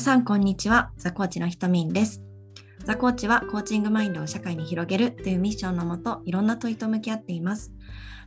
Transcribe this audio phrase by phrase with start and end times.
[0.00, 0.92] 皆さんこんにちは。
[0.96, 2.22] ザコーチのひとみんです。
[2.86, 7.70] ザコーチはコーチングマインドを社会に広げるというミッションのもといろんな問いと向き合っています。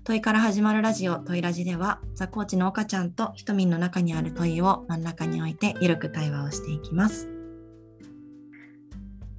[0.04, 7.28] 問いから始まるラジオ問いラジではザコーチの岡ちゃんとひとみんの中にある問いを真ん中に置いてゆるく対話をしていきます。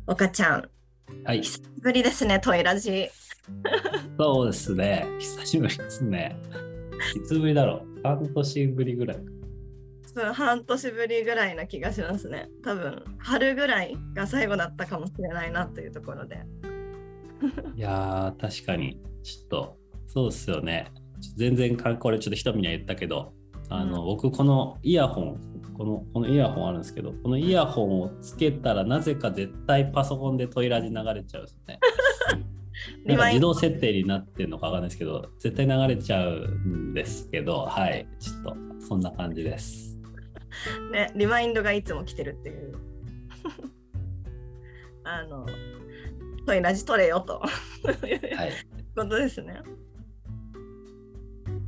[0.09, 0.69] 岡ちゃん
[1.23, 1.43] はい。
[1.43, 3.11] 久しぶりですね問いラジ。
[4.19, 5.07] そうですね。
[5.21, 6.37] 久しぶりですね。
[7.15, 8.01] いつぶりだろう。
[8.03, 9.44] 半年ぶりぐらい多
[10.15, 12.49] 分半年ぶりぐらいな気がしますね。
[12.63, 16.39] 多分春ぐらいが最後だったかもしれないなというところで。
[17.77, 19.01] いやー確かに。
[19.23, 20.93] ちょっとそうっすよね。
[21.37, 23.33] 全然かこれちょっとひとみには言ったけど
[23.69, 24.07] あの、うん。
[24.07, 25.41] 僕このイヤホン
[25.77, 31.81] このこのイヤホンあるんですけどこのイヤホンをつけたらなぜか絶対パソコンでトイラジ流れちゃうんですね。
[33.07, 38.07] なんか自動設定になってるのかわかんないですけど絶対流れちゃうんですけどはい。
[38.19, 38.57] ちょっと
[38.87, 39.94] そんな感じです
[40.93, 42.75] ねリマインドがいつも来てるっていう
[45.05, 45.47] あの
[46.47, 48.53] トイラジ取れよとはい
[48.97, 49.61] ことですね。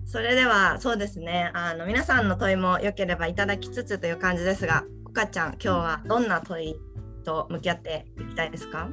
[0.05, 6.77] それではそうですねあの皆さんの問いも良ければいただきつつという感じですが岡ちゃん今日はどんな問い
[7.25, 8.89] と向き合っていきたいですか？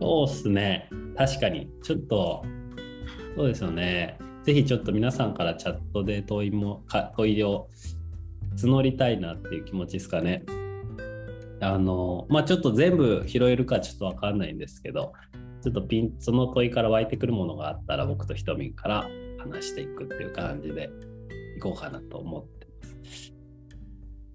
[0.00, 0.88] そうっすね。
[1.16, 1.70] 確かに。
[1.82, 2.44] ちょっと、
[3.36, 4.18] そうですよね。
[4.42, 7.68] ぜひちょっと皆さんからチャットで問いもか問いを
[8.56, 10.44] 募りたいなっていう気持ちですかね。
[11.60, 15.12] あの、まあちょっと全部拾えるかちょっとわかんないんですけど、
[15.62, 19.08] ちょっとピン、その問いから湧いてくるものがあったら僕とひとみんから
[19.38, 20.90] 話していくっていう感じで
[21.56, 23.32] いこうかなと思ってます。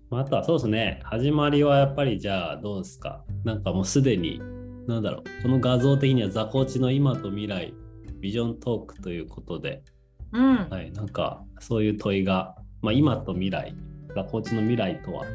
[0.10, 3.26] まあ、あとはそうですね、始まりはやっぱりじゃあどうですか？
[3.44, 4.42] なんかもうすでに
[4.88, 7.74] なんだろう、この画像的にはザコーチの今と未来、
[8.22, 9.84] ビジョントークということで、
[10.32, 13.76] うん、はい、なんかそういう問いが、まあ、今と未来、
[14.16, 15.26] ザコーチの未来とは、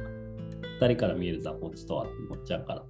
[0.80, 2.84] 2人から見えるザコーチとはって思っちゃうから、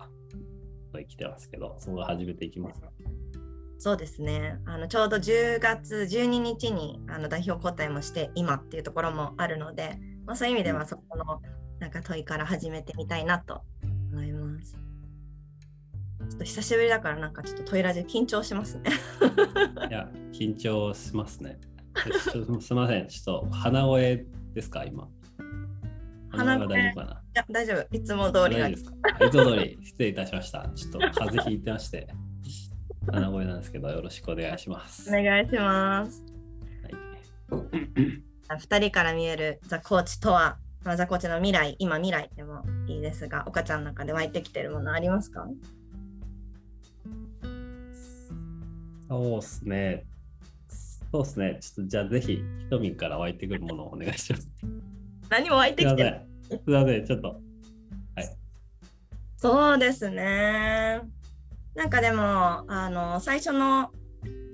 [0.92, 2.82] 問い来てますけど、そこが始めていきます。
[3.82, 11.42] そうですねあのちょうど10月12日にあの代表交代もして今っていうところもあるので、まあ、そういう意味ではそこの
[11.80, 13.62] なんか問いから始めてみたいなと
[14.12, 14.78] 思います。
[16.30, 18.92] ちょっと久しぶりだからなんかちょっとトイラジ緊張しますね。
[19.90, 21.58] いや、緊張しますね。
[22.20, 25.08] すみません、ちょっと鼻声ですか、今？
[26.32, 28.92] 鼻声が大丈夫かないや大丈夫いつも通りが大丈夫ですか？
[29.26, 30.70] いつも通り失礼いたしました。
[30.74, 32.08] ちょっと風邪ひいてまして、
[33.10, 35.08] 鼻声なんですけど、よろしくお願いします。
[35.08, 36.24] お願いします。
[38.48, 45.46] はい、2人から見えるザ・コーチとは、まあ、ザ・コーチの未来今未来でもいいですが岡ちゃんの中で湧いてきてるものありますか？
[49.08, 50.04] そうっすね。
[51.12, 51.58] そうっすね。
[51.60, 54.48] ちょっとじゃあぜひ、ひとみんから湧いてくるものをお願いします。
[55.32, 56.20] 何も湧いてきてる
[56.50, 57.06] すいません。
[57.06, 57.40] ちょっと。
[59.38, 61.00] そうですね。
[61.74, 63.92] なんかでもあの最初の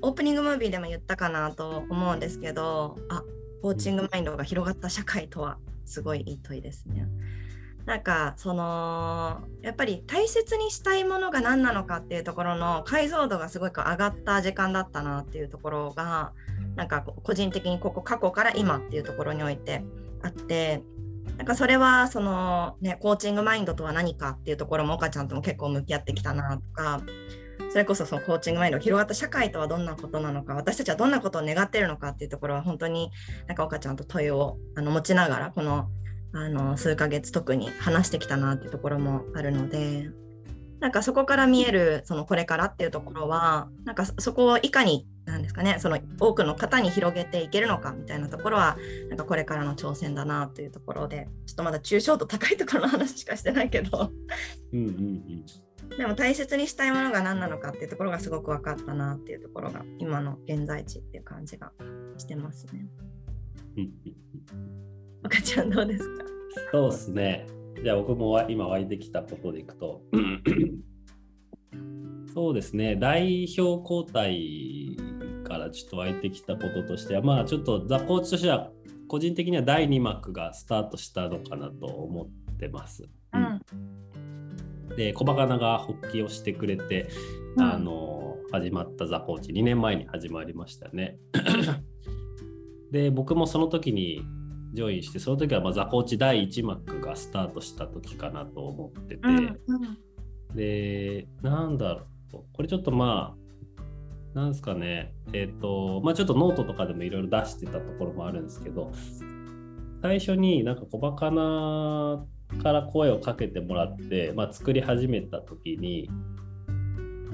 [0.02, 3.24] オープニングムービーでも言ったかなと思うんですけどあ
[3.60, 7.08] コーチングマインドが広がった社会とはすごいいい問いですね。
[7.84, 16.32] なんかそのやっぱり大切にしたいものが何なのかっていうところの解像度がすごく上がった時間だったなっていうところが
[16.76, 19.82] なんか個人的にここ過去から今っていうところにおいて
[20.22, 20.82] あって
[21.36, 27.00] なんかそれはそのねコーチングマインドとは何かっていうところも岡ちゃんとも結構向き合ってきたなとか
[27.70, 33.10] それこそそのコーチングマインドが広がった社会とはどんなことなのか私たちはどんなことを願ってるのかっていうところは本当に
[33.46, 35.88] なんか岡ちゃんと問いをあの持ちながらこの
[36.32, 40.10] あの数ヶ月特に話してきたなっていうところもあるので。
[40.80, 48.76] なんかそこから見えるそのこれからっていうところはなんかそこをいかになんですかねその多くの方に広げていけるのかみたいなところは
[49.08, 54.12] なんかこれからの挑戦だなというところでちょっとまだ抽象度高いところの話しかしてないけど
[54.72, 54.86] うんうん
[55.90, 55.96] うん。
[55.96, 61.72] でも大切にしたいものが何なのかっていうところがすごく分かったなっていうところが今の現在地っていう感じが
[62.18, 62.86] してますね。
[65.22, 66.24] 赤ちゃんどうですか？
[66.72, 67.46] そうですね。
[67.82, 70.02] じゃあ僕もわ今湧いてきたことでいくと、
[72.34, 74.96] そうですね、代表交代
[75.44, 78.70] からちょっと湧いてきたこととしては、まあちょっとザ・コーチとしては、
[79.08, 83.08] 個人的には第2幕がスタートしたのかなと思ってます。
[83.32, 83.60] うん
[84.96, 87.08] で、小バカナが復帰をしてくれて、
[87.56, 91.18] あの始まったザ・コーチ、2年前に始まりましたよね。
[92.90, 94.22] で、僕もその時に
[94.72, 99.58] ジョインして、その時はまあザ・コーチ第1幕がスタートした時かなと思ってて、うん
[100.54, 103.36] で、なんだろう、これちょっとま
[104.34, 108.92] あ、なんですかね、えっ、と、まあちょっとノートとかでもいろいろ出してたところもあるんですけど、
[110.02, 112.24] 最初になんか小バカな
[112.62, 116.08] から声をかけてもらって、まあ、作り始めた時に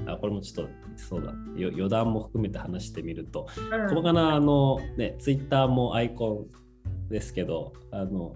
[0.07, 1.31] あこれもちょっとそうだ。
[1.59, 3.89] よ余談も含めて話してみるとうん。
[3.89, 6.64] 細かなあのねツイッターもアイコン
[7.09, 8.35] ですけどあの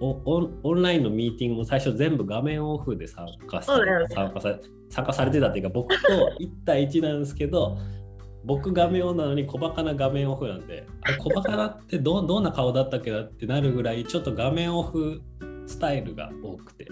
[0.00, 4.58] おオンオンラインのミーティングも最初全部画面オフで参加さそうだよね参加さ
[4.88, 6.08] 参加されてたっていうか僕と
[6.40, 7.78] 1対1なんですけど
[8.44, 15.20] 僕画面オンなのに小バカな画面オフなんであれ小バカなってどどんな顔だったっけなってなるぐらいちょっと画面オフ
[15.66, 16.88] スタイルが多くて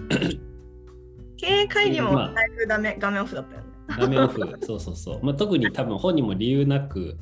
[1.39, 3.78] 経営会議もまあだいぶダメ画面オフだったよね。
[3.89, 7.17] 画面オフそうそうそう、まあ、特に多分本人も理由なく、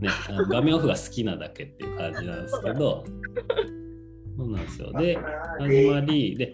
[0.00, 3.04] ね、あの 画面オフが好きなだけっていう感じなんですけど。
[4.38, 4.92] そうなんですよ。
[4.92, 5.18] で
[5.58, 6.52] 始まりで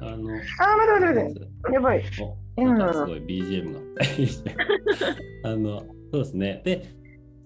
[0.00, 1.74] あのあー、待って待って待って。
[1.74, 2.04] やばい。
[2.56, 3.80] おなんかすごい BGM が。
[5.50, 6.62] あのそうですね。
[6.64, 6.98] で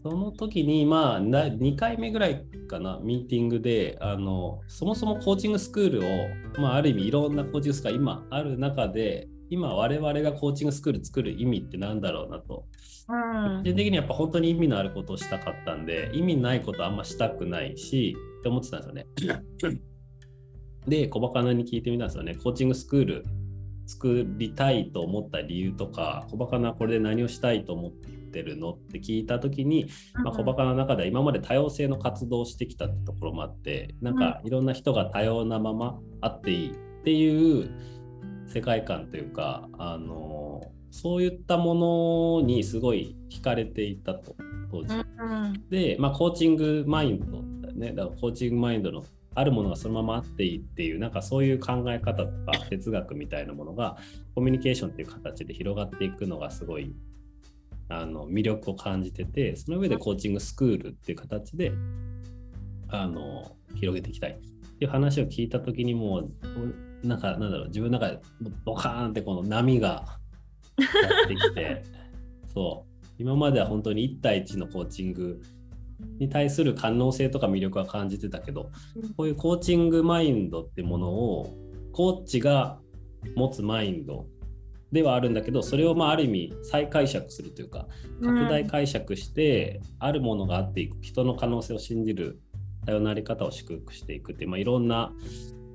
[0.05, 12.65] その時にまあな2回目ぐらいかなミーティングであのそもそもコーチングスクールを、まあ、ある意味いろんなコーチングスクールが今ある中で今我々がコーチングスクール作る意味ってなんだろうなと。
[13.09, 13.59] うん。
[13.59, 19.43] 個人的にやっぱ本当に意味のあることをしたかったんで意味ないことあんましたくないしって思ってたんですよね。
[20.89, 22.35] で小バカなに聞いてみたんですよね。
[22.35, 23.25] コーチングスクール
[23.87, 29.87] 作りたいと思った理由とか小バカなこれで何をしたいと思ってるのって聞いた時に、
[30.25, 37.71] まあ、小バカな中では今まで多様性の活動をしてきたってところもあってなんかいろんな人が多様なままあっていいっていう
[38.53, 44.37] 世界観というかあのそういったものにすごい惹かれていたと
[44.71, 44.95] 当時。
[44.95, 45.03] うん
[45.71, 47.93] で、まあ、コーチングマインドだよね。
[47.93, 49.05] だからコーチングマインドの
[49.35, 53.97] あるものがそのままあっていいっていう、なんかそういう考え方とか哲学みたいなものが
[54.35, 56.95] コミュニケーションっていう形で広がっていくのがすごい
[57.89, 61.73] あの魅力を感じてて、その上でコーチングスクールっていう形で
[62.89, 64.35] あの広げていきたいっ
[64.79, 66.31] ていう話を聞いたときにもう、
[67.03, 68.21] なんかなんだろう、自分の中で
[68.65, 70.19] ボカーンってこの波が
[70.79, 71.83] やってきて、
[72.53, 75.41] そう、今までは本当に1対1のコーチング
[76.19, 78.71] に対する可能性とか魅力は感じてたけど、
[79.17, 81.57] こういうコーチングマインドってものを
[81.93, 82.79] コーチが
[83.37, 84.27] 持つマインド
[84.91, 87.87] ではあるんだけどそれをまあある意味再解釈するというか
[88.23, 92.41] 拡大解釈して、あるものがあっていく人の可能性を信じる
[92.87, 95.13] 多様なあり方を祝福していくっていう、まあ、いろんな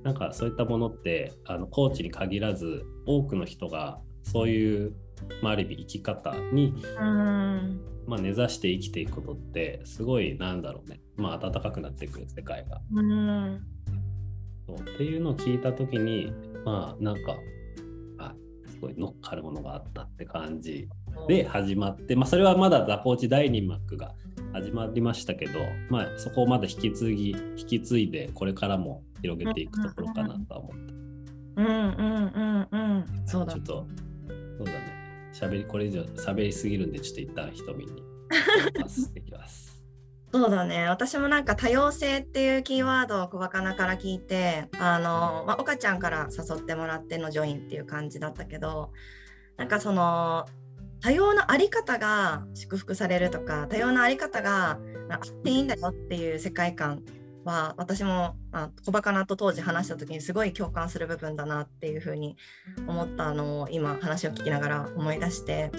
[0.03, 4.93] なんかそういったものってあのコーチに限らず多くの人がそういう、
[5.41, 7.81] まあ、ある意味生き方にうん。
[8.07, 11.01] まあ、根ざして生きていくことってすごいなんだろうね。
[11.17, 12.81] まあ暖かくなっていく世界が。
[12.93, 13.61] うん。
[14.65, 16.31] そうっていうのを聞いた時に
[16.65, 17.35] まあなんか
[18.17, 18.33] あ
[18.69, 20.87] すごい乗っかるものがあったって感じ
[21.27, 24.13] で始まって、まあ、それはまだザコーチ第2幕が
[24.57, 25.59] 始まりましたけど、
[25.89, 30.93] まあ、そこをまだ引き継ぎ引き継いでこれからも広げていくところかなとは思って、
[31.57, 31.77] うんうん
[32.33, 33.05] うんうん。
[33.27, 33.53] そうだ。
[33.53, 33.87] ちょっと
[34.57, 35.31] そうだね。
[35.31, 38.03] 喋りこれ以上喋りすぎるんでちょっと一旦瞳に。
[38.81, 39.79] パスしてきます。
[40.33, 40.89] そうだね。
[40.89, 48.91] 私もなんか多様性っていうキーワードを小バカなから聞いてあの、まあ、岡ちゃんから誘ってもらってのジョインっていう感じだったけど
[49.55, 50.45] なんかその
[51.01, 54.79] 多様なあり方が祝福されるとか多様なあり方が
[55.09, 57.03] あっていいんだよっていう世界観
[57.43, 62.35] は私もあ小バカなと当時話した時にすごい共感する部分だなっていうふうに
[62.87, 65.71] 思ったのを今話を聞きながら思い出して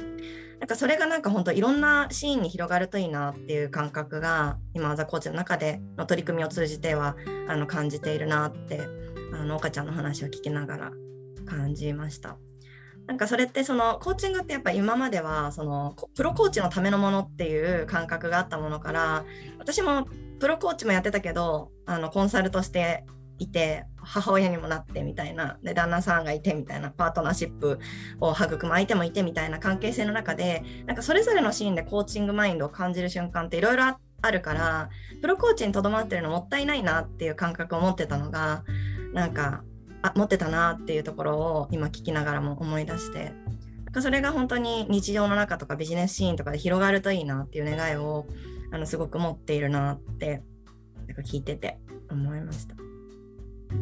[0.61, 7.17] なんかそれがなんか本当いろんなシーンに広がるといいなっていう感覚が今ザコーチの中での取り組みを通じては
[7.49, 8.81] あの感じているなって
[9.33, 10.93] あの岡ちゃんの話を聞きながら
[11.47, 12.39] 感じました。
[13.09, 19.25] なんかそれってそのコーチングってやっぱ今まではそのプロコーチのためのものっていう感覚があったものから
[19.59, 20.07] 私も
[20.39, 23.05] プロコーチもやってたけどあのコンサルとして
[23.39, 27.79] いて母親にもなってみたいなで旦那さんがいてみたいなパートナーシップ
[28.21, 33.85] を育む相手もいてみたいな関係性の中でなんかそれぞれのシーンでコーチングマインドを感じる瞬間っていろいろ
[34.21, 34.91] あるから
[35.23, 38.65] プロコーチにとどまってるのもったいないなっていう感覚を持ってたのが
[39.15, 39.63] なんか
[40.03, 43.33] あ持ってたなっていうところを今聞きながらも思い出して
[44.01, 48.27] それが本当に日常の中とかビジネスシーンとかで広がるといいなっていう願いを
[48.71, 50.43] あのすごく持っているなって
[51.07, 51.79] なんか聞いてて
[52.11, 52.88] 思いました。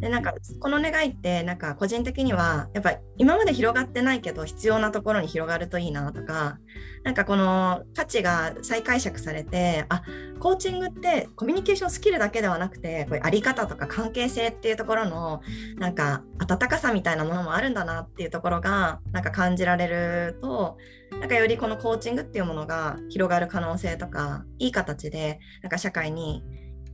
[0.00, 6.58] でなんかこの願いってなんか個人的にはやっぱ今まで広がってないけど必要なところに広がるといいなとか
[7.04, 10.02] なんかこの価値が再解釈されてあ
[10.40, 15.40] コーチングってコミュニケーションスキルだけではなくてこういうあり方とか関係性っていうところの
[15.76, 20.76] なんか温かさみたいなものもあるんだなっていうところがなんか感じられると
[21.20, 26.42] なんかよりこのコーチングっていうものが広がる可能性とかいい形でなんか社会に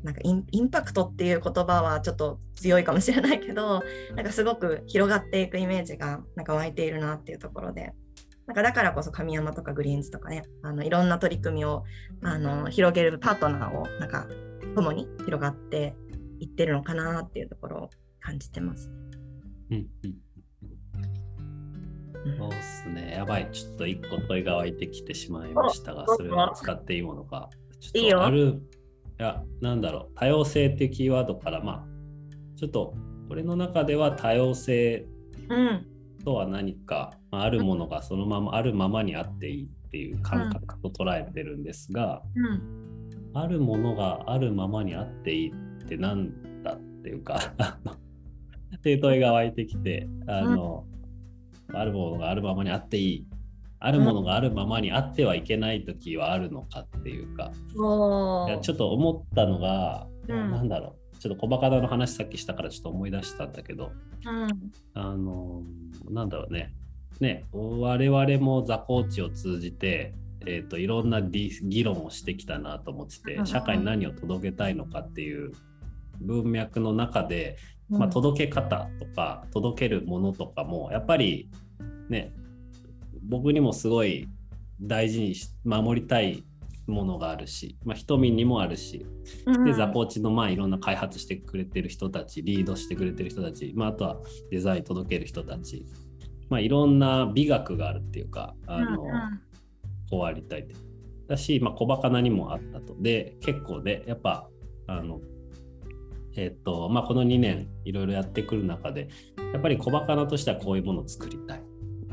[0.03, 3.83] なんかインインパクトっていう言葉はちょっと強いかもしれないけど
[4.15, 7.93] なんかすごく広がっていくイメージがなんか湧いているなっていうところで
[8.47, 11.85] なんかだからこそ神山とかグリーンズとかねあのいろんな取り組みを
[12.23, 14.27] あの広げるパートナーをなんか
[14.75, 15.95] 共に広がって
[16.41, 17.91] いってるのかなっていうところを
[18.21, 18.91] 感じてます。
[19.71, 20.15] うんうん
[22.39, 23.15] そうですね。
[23.17, 23.49] やばい。
[23.51, 27.51] ちょっと一個問いが湧いてきてしまいましたが、おそれを使っていいものか。
[27.81, 28.82] ちょっといいよある、い
[29.23, 30.15] や、なんだろう。
[30.15, 31.87] 多様性っていうキーワードから、まあ、
[32.57, 32.95] ちょっと、
[33.31, 35.07] 俺の中では多様性
[35.49, 35.87] うん
[36.25, 42.83] とは何か、まああるものがそのままあるままにあっていいっていう感覚と捉えてるんですが、うん
[43.35, 47.55] あるものがあるままにあっていいってなんだっていうか
[48.77, 50.85] っていう問いが湧いてきてあの、
[51.73, 53.27] あるものがあるままにあっていい
[53.85, 58.49] あるものがあるままにあってはいけない時はあるのかっていうか、おー。
[58.51, 60.51] いやちょっと思ったのが、うん。
[60.53, 61.19] なんだろう。
[61.19, 63.91] ちょっと小バカだの話さっきしたからちょっと思い出したんだけど。
[64.25, 64.49] うん。
[64.95, 65.63] あの
[66.11, 66.73] なんだろうね。
[67.21, 73.41] ね我々も座コーチを通じてえー、といろんな議論をしてきたなと思っててうん。
[73.41, 75.53] うん社会に何を届けたいのかっていう
[76.21, 77.57] 文脈の中で、
[77.89, 81.51] まあ、届け方とか届けるものとかもやっぱり
[82.09, 82.33] ね
[83.23, 84.29] 僕にもすごい
[84.81, 86.45] 大事にし守りたい
[86.87, 89.07] ものがあるし、まあ、瞳にもあるし
[89.47, 89.65] うん。
[89.65, 94.17] でザコーチのまあいろんな開発してくれてる人たちリードしてくれてる人たち、まあ、あとは
[94.51, 95.87] デザイン届ける人たち、
[96.49, 99.41] まあ、いろんな美学があるっていうかあの、うんうん。
[100.11, 100.67] こうありたい
[101.27, 102.95] だし、まあ、小バカなにもあったと。
[103.01, 104.49] で結構ねやっぱ
[104.87, 105.21] あの
[106.37, 109.09] えっとまあこの2年いろいろやってくる中で
[109.53, 111.63] やっぱり小バカなとしてはこういうものを作りたい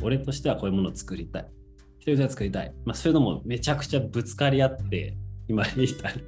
[0.01, 1.47] 俺としてはこういうものを作りたい。
[1.99, 6.27] 一人では作りたい、まあ、そういうのもめちゃくちゃぶつかり合って今に至る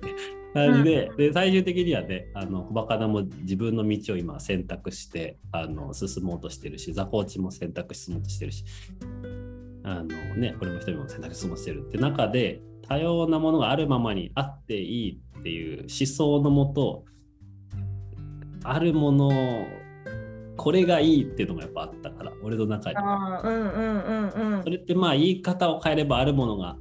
[0.54, 8.66] 感じで,、で最終的にはねあの小バカなも自分の道を今選択してあの進もうとしてるしザコーチも選択し進もうとしてるし
[9.84, 17.06] あのね、これも一人も選択肢もしてるって中で多様なものがあるままにあっていいっていう思想のもと
[18.63, 19.30] あるもの
[20.58, 24.63] これがいいっていうのがやっぱあったから俺の中にうんうんうんうん。
[24.63, 26.77] それってまあ言い方を変えればあるものが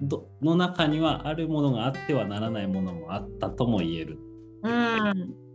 [0.00, 4.18] どの中にはあるものがあってはならないものもあったとも言える。
[4.62, 5.06] うんうん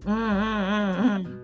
[0.06, 1.26] うんうん。
[1.26, 1.44] うん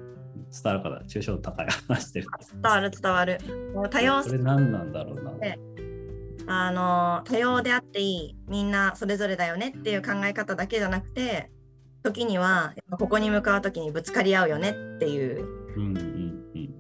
[0.52, 2.28] 伝わるから抽象度高い話してる。
[2.52, 3.38] 伝わる伝わる。
[3.76, 5.32] もう多様それ何なんだろうな。
[5.34, 5.60] ね。
[6.48, 11.52] あの多様であっていいみんなそれぞれだよねっていう考え方だけじゃなくて
[12.02, 15.46] 時にはここに向かう時にぶつかり合うよねっていう
[15.76, 15.98] うんうん
[16.56, 16.74] うん。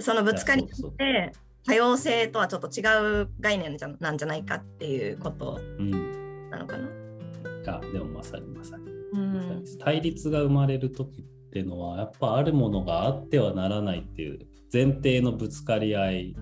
[0.00, 1.32] そのぶつかりいやそうそうって
[1.66, 6.50] 多様性とはちょっと違う概念じゃなんじゃないかっていうことうん。
[6.50, 6.88] なのかな。
[6.88, 8.84] いやでもまさにまさに。
[9.12, 9.64] うん。
[9.78, 14.40] 対立が生まれる時っていうのはやっぱあるものがあってはならないっていう
[14.72, 16.36] 前提のぶつかり合い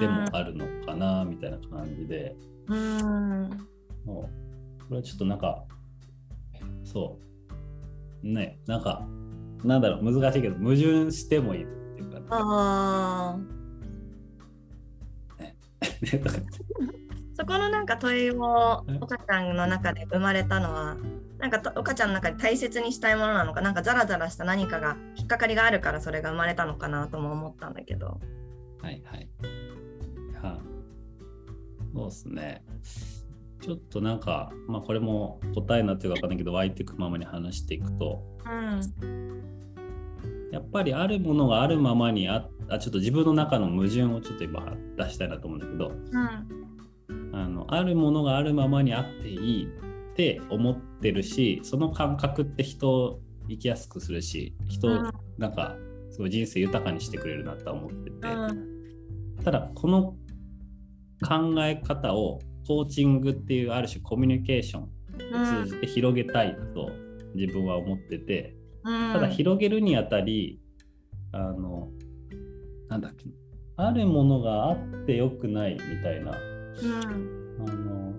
[0.00, 3.50] でもあるのかなみたいな感じで、うん
[4.04, 4.28] も
[4.78, 5.64] うこれはちょっとなんか
[6.84, 7.18] そ
[8.22, 8.26] う。
[8.26, 9.06] ねなんか
[9.64, 12.30] なんだろう難しいけど矛盾してもいるっていうか、ね と
[16.18, 16.30] か
[17.40, 20.96] そこのなんか問いをえ岡ちゃんの中で生まれたのは
[21.38, 28.20] なんかと岡ちゃんの中で大切にしたいものなのかなんかザラザラした何かが引っかかりがあるからそれが生まれたのかなとも思ったんだけど。
[28.82, 29.28] はいはい。
[30.42, 30.58] は
[31.94, 32.62] そうですね。
[33.60, 39.42] ちょっとなんか、まあこれも答えになってるか分かんないけど、湧いていくままに話していくと、うん。
[40.50, 45.92] やっぱりあるものがあるままにああ、ちょっと自分の中の矛盾をちょっと今出したいなと思うんだけど、
[47.08, 47.32] うん。
[47.32, 55.76] あのあるものがあるままにあっていいって思ってるし、その感覚って人を生きやすくするし、人をうんなんか
[56.10, 58.28] すごい人生豊かにしてくれるなとは思ってて。
[58.28, 58.70] うん。
[59.44, 60.16] ただこの
[61.22, 62.40] 考え方を
[62.70, 66.92] コーチングっていうある種コミュニケーションを通じて広げたいと
[67.34, 69.12] 自分は思ってて、うん。
[69.12, 70.60] ただ広げるにあたり
[71.32, 71.88] あの
[72.88, 73.24] なんだっけ
[73.76, 77.66] あるものがあってよくないみたいなうん。
[77.68, 78.12] あの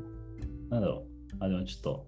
[0.69, 2.07] なんだろうあでもちょっと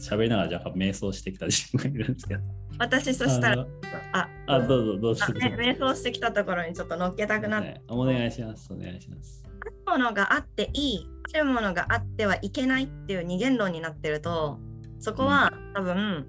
[0.00, 2.42] 喋りながら若干瞑想してきた自分がいるんですけど。
[2.80, 3.66] 私そしたらあの
[4.12, 4.28] あ。
[4.48, 5.24] あどうぞどうぞ。
[5.28, 14.58] あね瞑想してきたところにちょっと乗っけたくなって、ねお願いしますお願いしますあるものがあっていいあるものがあってはいけないっていう二元論になってると
[15.00, 16.26] そこは多分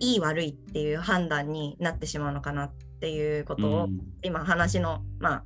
[0.00, 4.00] いい悪いっていう判断になってしまうのかなっていうことを、うん。
[4.22, 5.44] 今話のまあ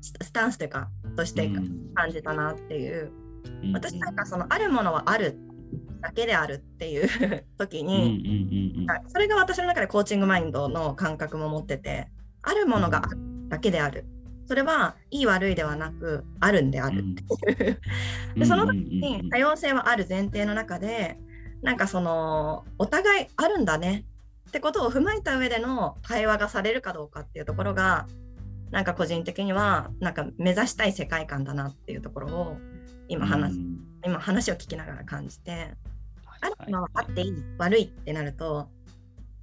[0.00, 1.92] ススタンスというかとしてうん。
[1.94, 3.12] 感じたなっていう、
[3.64, 3.72] うん。
[3.72, 5.38] 私なんかそのあるものはある
[6.00, 7.08] だけであるっていう
[7.58, 12.08] 時に、それが私の中でコーチングマインドの感覚も持ってて
[12.42, 14.04] あるものがあるだけである
[14.46, 17.80] それはいい悪いではなくあるんであるっていう。
[18.36, 21.18] でその時に多様性はある前提の中で
[21.62, 24.04] なんかそのお互いあるんだね。
[24.48, 28.06] ってことを踏まえた上での対話がされるかどうかっていうところが
[28.70, 32.56] なんか個人的にはなんか目指したい世界観だなっていうところを
[33.08, 33.78] 今話,、うん。
[34.04, 35.74] 今話を聞きながら感じて。
[36.40, 36.70] あるはい。
[36.70, 38.68] のはあっていい悪いってなると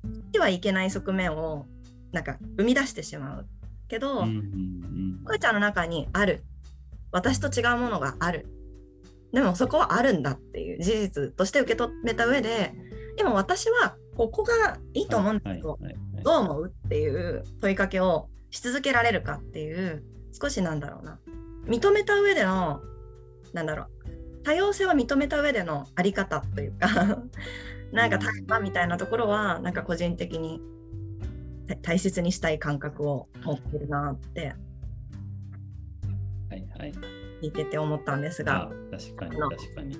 [0.03, 1.65] 言ってはいけない側面を
[2.11, 3.47] なんか生み出してしまう
[3.87, 5.39] けど、うんうんうん。
[5.39, 6.43] ちゃんの中にある。
[7.11, 8.47] 私と違うものがある。
[9.31, 12.75] でもそこはあるんだっていう事実として受け止めた上で
[13.17, 21.19] でも私はここがいいと思うんだけど、はいはいはいどう思うっていう問いかけをし続けられるかっていう少しなんだろうな。
[21.67, 22.81] 認めた上での
[23.51, 23.89] なんだろう。
[24.43, 26.87] 多様性を認めた上でのあり方というか
[27.91, 30.63] なんか対話みたいなところはなんか個人的にた
[31.81, 34.53] 大切にしたい感覚を持ってるなって。
[36.49, 36.93] はいはい。
[37.41, 38.63] 聞いてて思ったんですが。
[38.63, 39.97] あ確かに確かに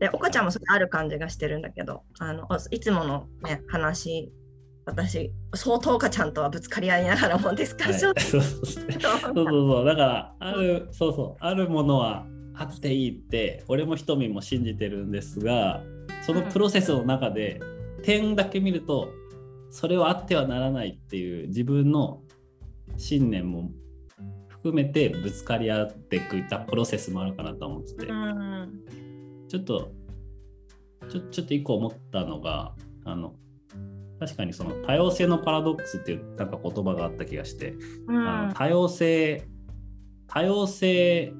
[0.00, 4.32] で岡ちゃんもそれある感じがしてるんだけどあのいつもの、ね、話
[4.86, 8.62] 私相当岡ちゃんとはぶつかり合いながらもディスカッションはいそうそう。
[8.62, 9.84] そうそうそうそう。
[9.84, 15.82] だからあるそうそうあるものはあっていいって俺も瞳も信じてるんですが
[16.22, 17.60] そのプロセスの中で
[18.02, 19.10] 点だけ見ると
[19.70, 22.22] それはあってはならないっていう自分の
[22.96, 23.70] 信念も
[24.48, 28.82] 含めてぶつかり合っていくプロセスもあるかなと思ってて、うん。
[29.48, 29.92] ちょっと
[31.08, 32.74] ちょちょっと一個思ったのが
[33.04, 33.34] あの
[34.18, 37.74] 確かにその多様性のパラドックスっていうなんか言葉があった気がして、
[38.06, 38.28] うん。
[38.28, 39.46] あの多様性
[40.26, 41.32] 多様性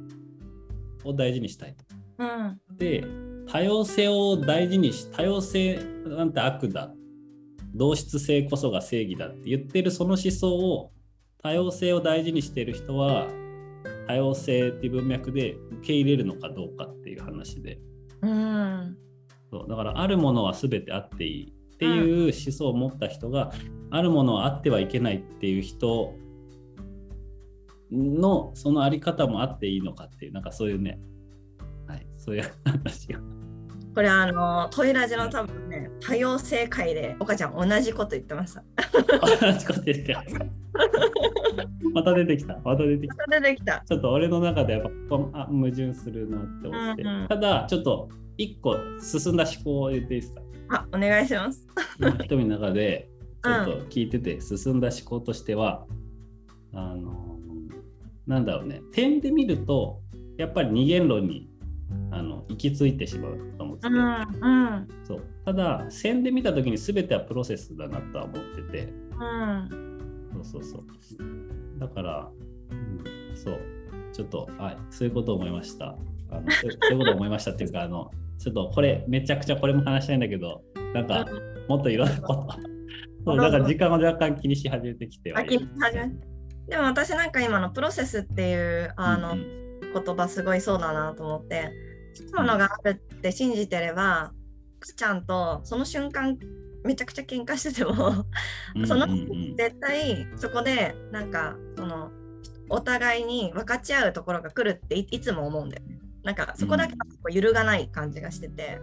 [1.04, 1.84] を大事にしたいと。
[2.18, 2.60] うん。
[2.78, 3.04] で
[3.46, 6.90] 多様性を大事にし多様性なんて悪だ
[7.74, 10.92] 同質性こそが正義だって言ってるその思想を
[11.42, 13.28] 多様性を大事にしている人は
[14.06, 17.78] 多様性っていう文脈で受け入れるのかどうかっていう話で
[18.22, 18.96] うん
[19.50, 23.52] そうだからあるものは全てあっていいっていう思想を持った人が、
[23.90, 26.14] あるものはあってはいけないっていう人
[27.90, 31.00] のそのあり方もあっていいのかっていうなんかそういうね、
[31.88, 33.39] はい、そういう話が。
[33.94, 38.62] これあのトイラジの多分ね多様性会で岡ちゃん同じこと言ってました。
[38.92, 40.34] 同じこと言ってます
[41.92, 43.16] また出てきたまた出てきた。
[43.26, 43.82] また出てきた。
[43.86, 50.40] ちょっと俺の中でやっぱこあ矛盾するなって思って、うんうんただちょっと一個進んだ思考を言っていいですか？
[50.70, 51.66] あお願いします。
[51.98, 53.08] 今瞳の中で
[53.42, 55.84] ちょっと聞いてて進んだ思考としては、
[56.72, 57.38] あの
[58.26, 60.00] なんだろうね点で見ると
[60.38, 61.49] やっぱり二元論に
[62.10, 64.04] あの行き着いてしまうと思ってて、うん
[64.40, 64.88] うん。
[65.04, 65.22] そう。
[65.44, 68.92] ただ線で見た時に全てはプロセスだなとは思ってて。
[69.18, 69.90] うん。
[70.32, 71.78] そうそうそう。
[71.78, 72.30] だから、
[72.70, 73.58] うん、そう。
[74.12, 75.96] ちょっとはいそういうことを思いました。
[76.30, 80.62] あの そういうことを思いましたっていうかあのちょっとこれめちゃくちゃこれも話したいんだけど
[80.94, 81.26] なんか
[81.68, 82.48] もっといろんなこと。
[83.24, 85.32] そうだから時間を若干気にし始めてきて。
[86.68, 89.59] でも私なんか今のプロセスっていうあの、うんうん
[89.92, 91.72] 言葉すごいそうだなと思って
[92.18, 94.32] 好きなものがあるって信じてれば
[94.80, 96.38] 赤ちゃんとその瞬間
[96.84, 98.24] めちゃくちゃ喧嘩してても
[98.86, 99.30] そのうんうん。
[99.30, 102.10] うん絶対そこでなんかその
[102.70, 105.98] お互いに分かち合うところが来るっていいつも思うんだよね。
[106.22, 108.78] なんかそこだけは揺るがない感じがしてて、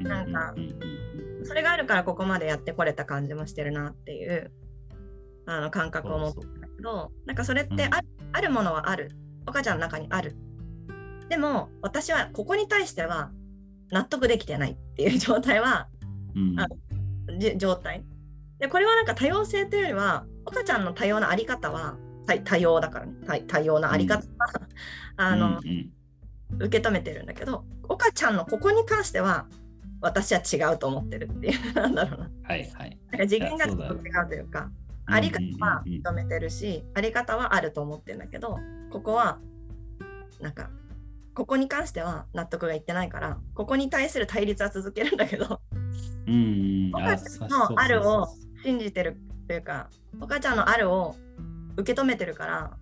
[0.00, 4.50] なんかうんうんうんそれがあるからここまでやってこれた感じもしてるなっていう
[5.46, 9.10] あの感覚を持ってるんだけどなんかそれってあ,、あるものはある
[9.46, 10.36] 岡ちゃんの中にある。
[11.28, 13.30] でも私はここに対しては
[13.90, 15.88] 納得できてないっていう状態は
[16.34, 16.60] うん。
[16.60, 16.66] あ
[17.38, 18.04] じ状態。
[18.58, 23.12] でこれはなんか多様性というよりは岡ちゃんの多様なあり方は多多様だからね。
[23.26, 24.52] 多多様なあり方は、
[25.16, 25.90] あの、うんうん。
[26.58, 29.46] 受け止めてるんだけど岡ちゃんのここに関しては
[30.00, 32.30] 私は違うと思ってるっていう なんだろうな。
[32.42, 32.98] はいはい。
[33.12, 34.70] なんか次元がちょっと違うというか
[35.06, 38.58] あり方は認めてるしあり方はあると思ってるんだけど
[38.90, 39.38] ここは
[40.40, 40.70] なんか
[41.34, 45.60] ここに関しては納得がいってないからここに対する対立は続けるんだけど
[46.26, 46.90] うんうん。
[46.94, 48.28] 岡ちゃんのあるを
[48.62, 49.88] 信じてるというか
[50.20, 51.16] 岡ちゃんのあるを
[51.76, 52.76] 受け止めてるから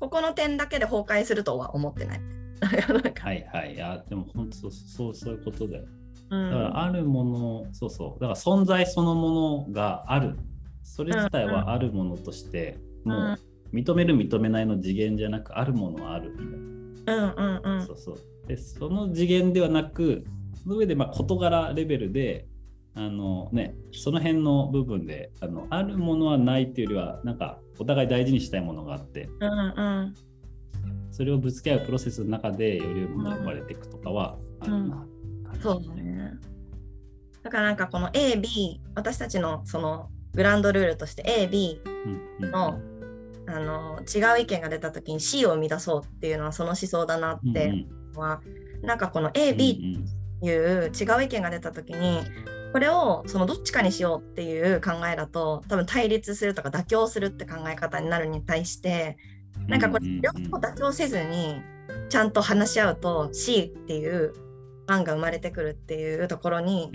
[0.00, 2.20] ここの点だけで崩壊するとは思ってない。
[2.60, 3.74] はいはい。
[3.74, 5.84] いやでも本当そうそうそういうことだよ。
[6.30, 6.50] うん。
[6.50, 10.36] だからあるもの、そうそう、だから存在そのものがある、
[10.82, 13.38] それ自体はあるものとして、もう
[13.74, 16.36] 認める認めないの次元じゃなく、あるものはあるみ
[17.04, 17.76] たいうんうんうな。
[17.78, 18.18] んそうそう。
[18.46, 20.24] で、その次元ではなく、
[20.62, 22.46] その上でまあ事柄レベルで
[22.94, 30.14] あのねその辺の部分であのあるものはないっていうよりはなんかお互い大事にしたいものがあってうんうん
[31.10, 35.06] それをぶつけ合うプロセスの中でより良いものが生まれていくとかはあるな、
[35.62, 36.32] そうだね。
[37.42, 42.80] だからなんかこの A、B、私たちのそのグランドルールとして A、B うんうんの,、
[43.46, 49.98] あの違う意見が出た時に C を生み出そうっていうのはその思想だなっうんていうなんかこの A、うん B
[50.38, 52.20] っていう違う意見が出た時に
[52.72, 59.16] これをそのどっちかにしようっていう考えだと多分対立するとか妥協するって考え方になるに対して
[59.68, 61.62] なんかこれ両方妥協せずに
[62.08, 64.32] ちゃんと話し合うと C っていう
[64.86, 66.90] 案が生まれてくるっていうところに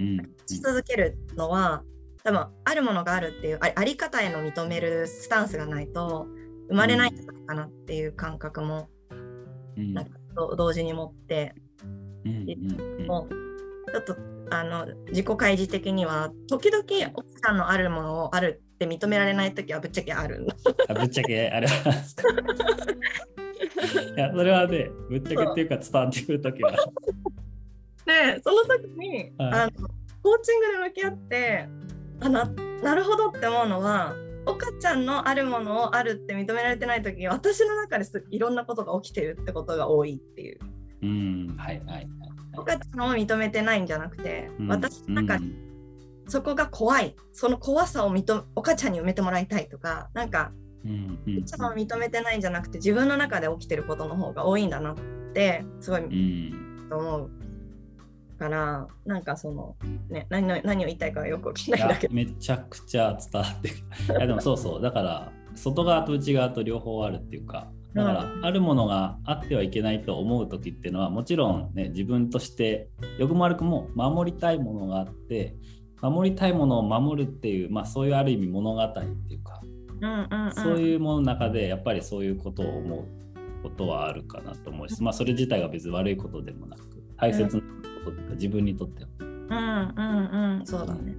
[0.46, 1.84] し続けるのは
[2.24, 6.28] 多分あるものがあるっていうああり方への認めるスタンスがないと
[6.68, 9.94] 生まれないんじゃないかなっていう感覚もうん。
[9.94, 11.56] なんかと同時に持って
[13.08, 13.30] もう
[13.92, 14.16] ちょっと
[14.52, 20.48] あの自己開示的には時々奥さんのあるものをあるって認められない時はぶっちゃけある。
[20.88, 21.50] あぶっちゃけ？
[21.50, 21.94] あれは。
[24.16, 26.72] いやそれはねぶっちゃけっていうか伝わってくるときは。
[28.06, 29.52] でその時に、はい。
[29.54, 29.72] あの
[30.22, 31.70] コーチングで向き合って
[32.22, 32.46] あな
[32.84, 40.60] なるほどって思うのは岡ちゃんのあるものをあるって認められてない時私の中ですいろんなことが起きてるってことが多いっていう。
[41.02, 42.08] うんはいはいはい
[42.58, 45.54] 岡ちゃんを認めてないんじゃなくて、うん私の中に
[46.28, 47.16] そこが怖い。
[47.34, 50.52] その怖さを認め岡ちゃんに埋めてもらいたいとかなんか
[50.84, 51.38] うんうん。
[51.40, 54.96] 岡ちゃんを認めてないんじゃなくて自分の中で起きてることの方が多いんだなっ
[55.34, 56.02] てすごい
[56.92, 57.32] 思う
[58.40, 59.76] からなんかその
[60.10, 62.14] ね何の何を言いたいかはよくわかんいやないんだけど。
[62.16, 63.72] めちゃくちゃ伝わってい
[64.20, 64.82] やでもそうそう。
[64.82, 75.56] だから外側と内側と両方あるっていうかだから、うあるものがあってはいけないと思う時っていうのはもちろんね自分としてよくも悪くも守りたいものがあって
[76.02, 79.62] 守りたいものを守るっていう、まあ、そういうある意味物語っていうか、
[80.02, 80.54] うんうんうん。
[80.54, 83.06] そういうものの中でやっぱりそういうことを思う
[83.64, 86.84] ことはあるかなと思うし、まあ、それ自体が別に悪いことでもなく
[87.18, 87.68] 大切なこ
[88.12, 88.34] とっていうか？
[88.36, 89.10] 自分にとっては。
[89.20, 90.66] うんうんうん。
[90.66, 91.16] そうだね。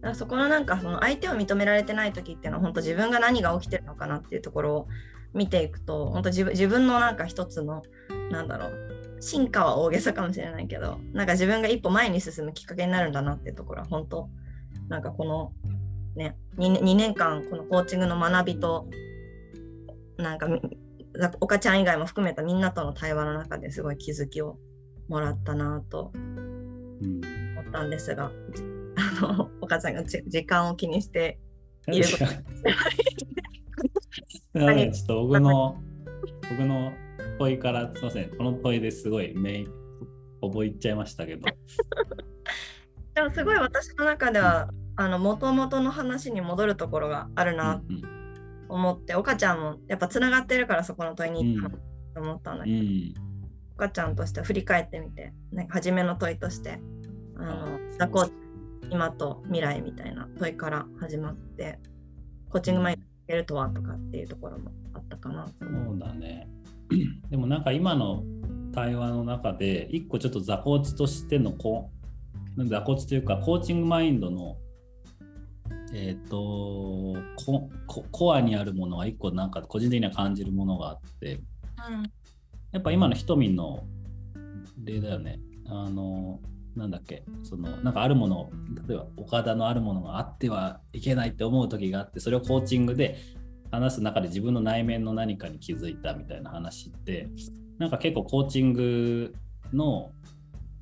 [0.00, 4.88] だからそこのなんかその相手を認められてない時っていうのは本当自分が何が起きてるのかなっていうところを
[5.32, 7.82] 見ていくと本当自分自分のなんか一つの
[8.30, 14.28] なんだろう進化は大げさかもしれないけどなんか自分が一歩前に進むきっかけになるんだなっていうところは本当
[14.88, 15.52] なんかこの
[16.14, 18.86] ね 2, 2年間このコーチングの学びと
[20.18, 20.46] なんか
[21.40, 24.58] 岡ちゃん以外も含めたみんなとの対話の中ですごい気づきを
[25.08, 27.20] もらったなとうん
[27.58, 28.30] 思ったんですが、
[28.96, 31.38] あの岡ちゃんがじ時間を気にして
[31.88, 32.16] いるこ
[34.52, 35.76] と はいちょっと僕の
[36.50, 36.92] 僕の
[37.38, 38.30] 問いからすみません。
[38.30, 39.68] この問いですごいメイン
[40.40, 41.46] 覚えっちゃいましたけど。
[43.14, 48.08] でもすごい私の中ではあの元々の話に戻るところがあるなうんと
[48.68, 53.14] 思って、岡ちゃんもやっぱつながってるからそこの問いに行ったと思ったんだけど、うん
[53.76, 56.80] 岡ちゃんとしては振り返ってみて、ね、初めの問いとして
[57.36, 58.28] あのあザコ
[58.90, 61.78] 今と未来みたいな問いから始まって
[62.50, 65.98] コーチング前にやるとはとかっていうところもあったかなと思う。
[65.98, 66.48] そうだね
[67.30, 68.22] でもなんか今の
[68.72, 71.90] 対話の中で一個ちょっとザコーチとしてのこ
[72.56, 74.56] うザコーチというかコーチングマインドの
[75.92, 77.14] えっ、と
[78.10, 81.40] コアにあるものが一個なんか個人的には感じるものがあって
[82.74, 83.84] やっぱ今のひとみんの
[84.82, 85.38] 例だよね。
[85.66, 86.40] あの、
[86.74, 88.50] なんだっけ、その、なんかあるもの、
[88.88, 93.16] 例えば岡田のあるものがあってはいけないって思う時があって、それをコーチングで
[93.70, 97.28] 話す中で自分の内面の何かに気づいたみたいな話って、
[97.78, 99.32] なんか結構コーチング
[99.72, 100.10] の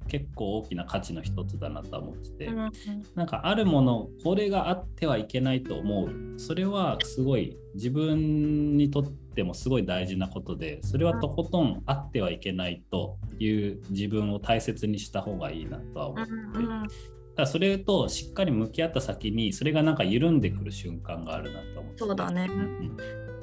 [0.09, 2.73] 結構大きな価値の一つだなとは思ってて、うん
[3.15, 6.39] なんかあるものこれがあってはいけないと思う。
[6.39, 16.27] それはすごい自分にとってもすごい大事なことでそれはとことんあってはいけないという自分を大切にした方がいいなとは思う。
[16.27, 16.89] うんうん
[17.35, 22.47] ただそれとしっかり向き合った先にそれがなんか緩んでくる瞬間があるなと思っててそうだね。
[22.47, 22.97] うん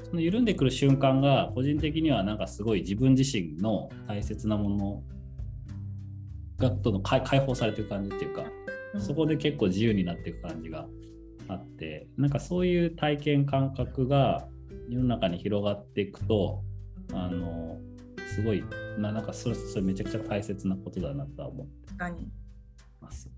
[0.09, 5.03] その緩んでくる瞬間が個人的にはなんかすごい自分自身の大切なもの
[6.57, 8.43] がどんどん解解放されていく感じっていうか、
[8.99, 10.87] そこで結構自由になっていく感じが
[11.47, 14.47] あってなんかそういう体験感覚が
[14.89, 16.63] 世の中に広がっていくと
[17.13, 17.77] あの
[18.35, 18.63] すごい
[18.97, 21.93] ななんかそれそれめちゃくちゃ大切なことだなとは思って
[23.01, 23.29] ます。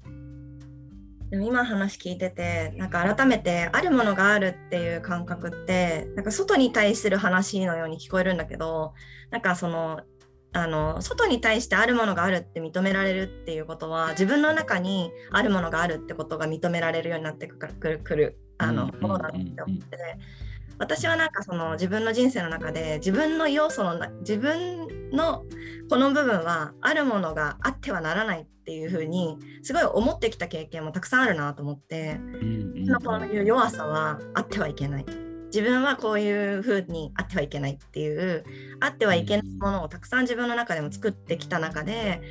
[1.30, 8.94] でも今話聞いててなんか改めてあるものがあるっていう感覚ってなんか外に対する話のように聞こえるんだけど
[9.30, 10.02] なんかその
[10.54, 19.98] あの外に対してあるものがあるって認められるっていうことは自分の中にあるものがあるってことが認められるようになってくるくるあのものだって思って
[20.82, 25.44] 私はなんかその自分の人生の中で自分の要素のな自分の
[25.92, 32.20] この部分はあるものがあってはならないっていうふうにすごい思ってきた経験もたくさんあるなと思って、
[33.06, 35.06] こういう弱さはあってはいけない。
[35.46, 38.44] 自分はこういうふうにあってはいけないっていう
[38.80, 42.22] あってはいけないものをたくさん自分の中でも作ってきた中で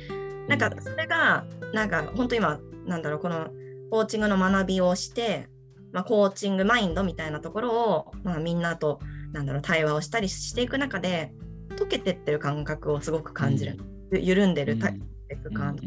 [0.49, 3.49] なんかそれがなんか本当今なんだろうこの
[3.91, 5.47] コーチングの学びをして、
[5.93, 8.99] まあ、コーチングマインドみたいなところを、まあ、みんなと
[9.33, 11.33] なんだろう対話をしたりしていく中で
[11.75, 13.77] 溶けてってる感覚をすごく感じる、
[14.11, 14.99] ゆ緩んでるタイ
[15.41, 15.77] プ感、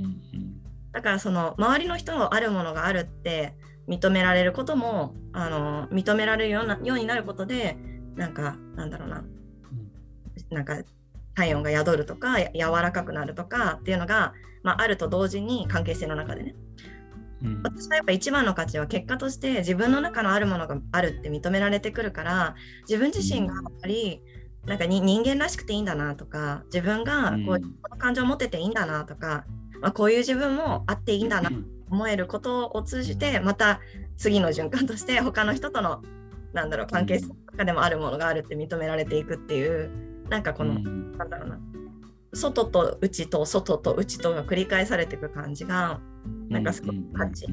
[0.93, 3.55] だからその周りの人のあるものがあるって
[3.87, 7.77] 認められることもあの認められるようなようになることで
[8.17, 9.25] なんかなんだろうな、
[10.51, 10.83] なんか
[11.35, 16.55] 体温が宿るとかや柔らかくなるとかっていうのが、まあ、あると同時に関係性の中でね
[17.63, 22.55] 私はやっぱ一番の価値は結果として自分の中のあるものがあるって認められてくるから
[22.89, 24.23] 自分自身がやっぱり
[24.67, 29.45] なんかに人間らしくていいんだなとか自分がこうこの感情を持ってていいんだなとか、
[29.81, 31.57] まあ、こういう自分もあっていいんだなと
[31.91, 33.81] 思えることを通じてまた
[34.17, 36.03] 次の循環として他の人との
[36.55, 39.91] なんだろう関係性の中でもあるものがあるって認められていくっていう
[40.29, 41.59] なんかこの、なんだろうな
[42.35, 46.01] 外と内と外と内とが繰り返されていく感じが
[46.49, 47.47] なんかすごく価値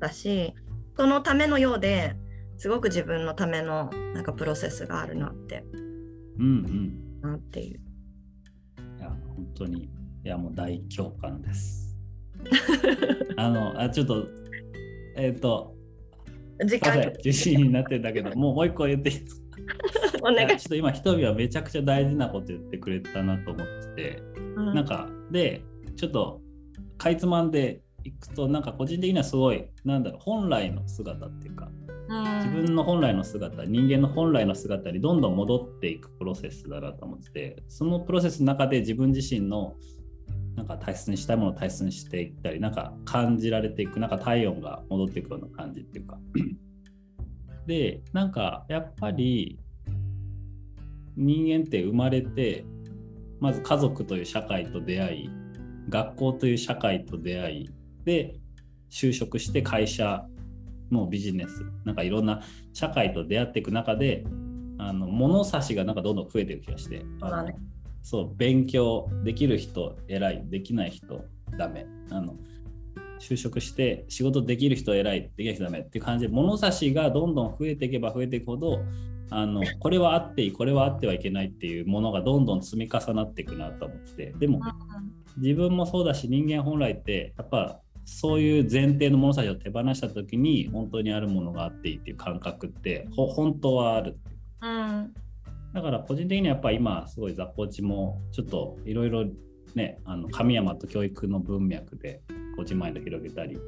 [0.00, 0.54] だし、
[0.96, 2.14] そのためのようで
[2.58, 5.64] すごく自分のためのなんかプロセスがあるなって、
[6.38, 6.46] うん
[7.22, 7.80] うん、なっていう。
[8.98, 9.88] いや本当にい
[10.28, 11.96] やもう大共感です。
[13.36, 14.26] あのあちょっと
[15.16, 15.74] えっ、ー、と
[16.64, 19.46] 時間受信になってるんだけどもうもう一個言っていいですか？
[20.26, 24.22] お願いちょっと今ひとみはめちゃくちゃ大事なこと言ってくれたなと思ってて、
[24.56, 25.62] うん、なんかで
[25.96, 26.40] ちょっと
[26.98, 31.68] かいつまんでいくとなんか個人的にはすごいなんだろう本来の姿っていうか、
[32.08, 39.74] うん、自分の本来の姿人間の本来の姿にどんどん戻っていくプロセスだなと思っててそのプロセスの中で自分自身の
[40.56, 46.18] なんか大切にしたいものを大切にしていったりなんか感じられていくなんか体温が戻っていくような感じっていうか。
[47.66, 49.58] でなんかやっぱり
[51.16, 52.64] 人間って生まれて
[53.40, 55.30] まず家族という社会と出会い
[55.88, 57.70] 学校という社会と出会い
[58.04, 58.34] で
[58.90, 60.24] 就職して会社
[60.90, 64.24] のビジネスなんかいろんな社会と出会っていく中で
[64.78, 67.56] あの物差しがなんかどんどん増えていく気がしてそうだね。
[68.02, 71.24] そう勉強できる人偉いできない人
[71.58, 71.86] ダメ。
[72.10, 72.36] あの
[73.18, 78.78] 就職して仕事できる人偉いできない人ダメっていう感じで物差しがどんどん増えていけば増えていくほど
[79.30, 84.32] あのこれはあっていいこれはあってはいけないっていうものがどんどん積み重なっていくなと思ってて。
[84.38, 84.60] でも
[85.38, 94.10] 自分もそうだし人間本来ってやっぱそういう前提の物差しを手放した時に本当にあるものがあっていいっていう感覚ってほ本当はある。
[94.10, 95.14] っていううん。
[95.74, 99.26] だから個人的にはやっぱ今すごいザコーチもちょっといろいろ
[99.74, 102.22] ねあの神山と教育の文脈で
[102.56, 103.58] コーチマインド広げたり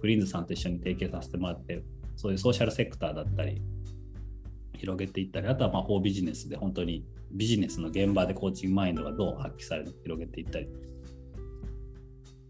[0.00, 1.82] グリーンズさんと一緒に提携させてもらって
[2.16, 3.62] そういうソーシャルセクターだったり
[4.76, 10.68] 広げていったりあとはまあ法ビジネスで本当にビジネスの現場でコーチングマインドがどう発揮されるのか広げていったり。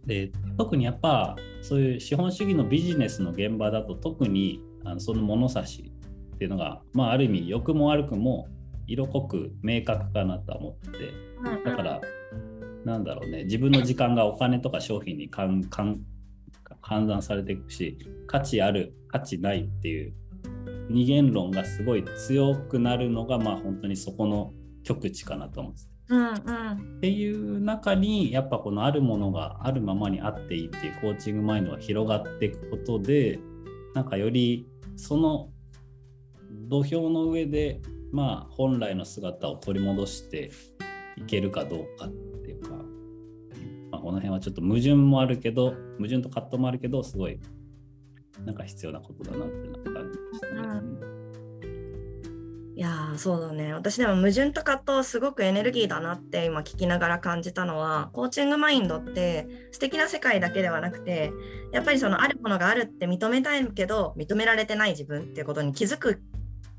[0.06, 5.90] で特にやっぱそういう資本主義のビジネスの現場だと特にあのその物差し
[6.34, 8.48] っていうのが、まあ、ある意味良くも悪くも
[8.86, 11.14] 色濃く明確かなとは思って
[11.64, 12.00] だから、
[12.84, 20.12] なんだろうね自分の時間がお金とか商品に換算されていくし価値ある価値ないっていう
[20.88, 25.88] 二元論がすごい強くなるのがまあ本当にそこの極地かなと思ってて。
[26.10, 26.96] うんうん。
[26.98, 33.40] っていう中にやっぱこのあるものがあるままにあっていいっていうコーチングマインドが広がっていくことで
[33.94, 34.66] なんかより
[34.96, 35.50] その
[36.68, 37.80] 土俵の上で
[38.12, 40.50] まあ本来の姿を取り戻して
[41.16, 42.10] いけるかどうかっ
[42.42, 42.70] ていうか、
[43.90, 47.40] まあ、この辺はちょっと矛盾もあるけど矛盾と葛藤もあるけどすごい
[48.44, 50.54] なんか必要なことだなってなんか感じましたね。
[50.54, 51.14] うん。
[52.76, 53.72] いやーそうだね。
[53.72, 61.32] 私でも矛盾と葛藤すごくエネルギーだなって今聞きながら感じたのはコーチングマインドって素敵な世界だけではなくて
[61.72, 66.20] やっぱりそのあるものがあるって認めたいけど認められてない自分っていうことに気づく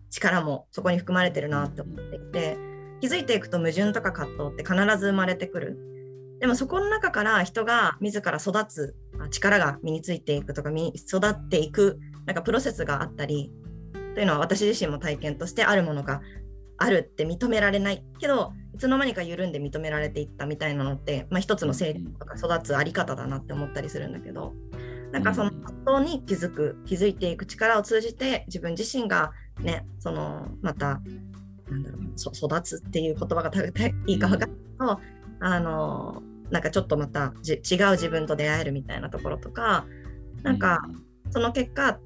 [0.10, 2.58] 力もそこに含まれてるなって思っていて
[3.00, 5.95] 気づいていくと矛盾とか葛藤って必ず生まれてくる。
[6.40, 8.96] でもそこの中から人が自ら育つ
[9.32, 13.52] 力が身についていくとか身育っていくなんかプロセスがあったり
[14.14, 16.22] というのは私自身も体験としてあるものが
[16.78, 18.04] あるって認められない。
[18.20, 24.54] けどいつの間にか緩んで認められていったみたいなのって、まあ、一つの成長とか育つあり方だなって思ったりするんだけど
[25.14, 31.00] なんかその葛藤に気づく気づいていく力を通じて自分自身がねそのまた
[31.70, 33.72] なんだろう育つっていう言葉がたい
[34.08, 35.00] いか分かんないけど、
[35.46, 39.86] あのなんかちょっとまたじ違う自分と出会えるみたいなところとか
[40.42, 40.82] なんか
[41.30, 42.00] その結果、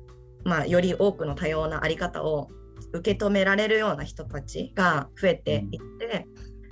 [0.43, 2.49] まあ、より多くの多様な在り方を
[2.91, 6.27] 受け止められるような人たちが増えていって、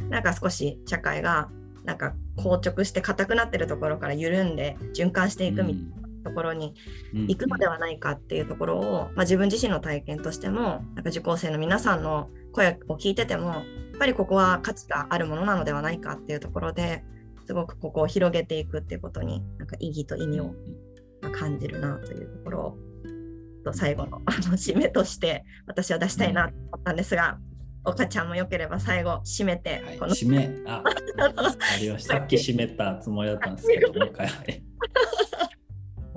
[0.09, 1.49] なんか少し社会が
[1.85, 6.73] なんか硬直して硬くなってるところから緩んで循環していくみたいなところに
[7.13, 13.63] 行くのではないかっていうところを、まあ、自分自身の体験としてもなんか受講生の皆さんの声を聞いてても
[13.97, 17.03] ぱりここは価値があるものなのではないかっていうところで
[17.45, 20.53] すごくここを広げていくっていうことになんか意義と意味を
[21.31, 22.77] 感じるなというところを
[23.67, 27.37] と最後のあの締めとして私は出したいなと思ったんですが、
[27.83, 32.17] 岡ちゃんもよければ最後締めて、はい、この締め、あ、 ありました。
[32.17, 34.27] さっき締めたつもりだったんですけど、もう一回。
[34.27, 34.63] はい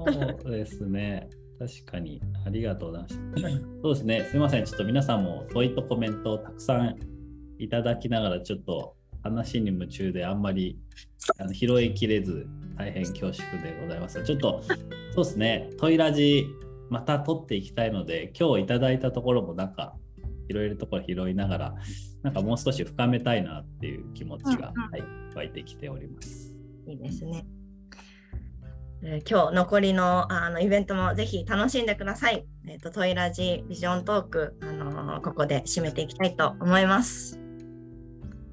[0.02, 1.28] そうですね。
[1.58, 3.60] 確かに、ありがとうございました。
[3.82, 4.64] そうですね、すみません。
[4.64, 6.96] ちょっと皆さんも問いとコメントをたくさん
[7.60, 10.78] いただきながら、ちょっと話に夢中であんまり
[11.38, 12.46] あの拾いきれず、
[12.76, 14.22] 大変恐縮でございます。
[14.24, 14.62] ちょっと、
[15.14, 16.46] そうですね、トイラジ、
[16.88, 19.94] また取っていきたいので、今日いただいたところもなんか、
[20.50, 21.74] 拾えるところ拾いながら、
[22.22, 25.02] なんかもう少し深めたいなっていう気持ちが、はい、
[25.36, 26.54] 湧いてきております。
[26.88, 27.44] いいですね。
[29.02, 32.44] えー今日残りのあのイベントもぜひ楽しんでください。
[32.66, 37.39] えっ、とトイラジビジョントーク、あのーここで締めていきたいと思います。